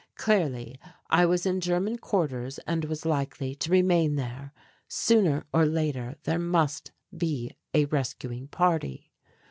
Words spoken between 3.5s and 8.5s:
to remain there. Sooner or later there must be a rescuing